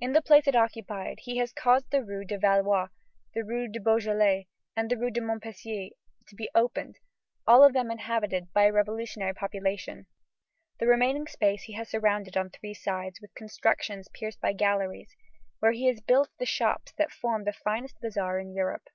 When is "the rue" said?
1.92-2.24, 3.32-3.68, 4.90-5.12